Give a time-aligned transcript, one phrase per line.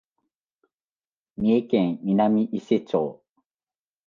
[1.37, 3.21] 三重県南伊勢町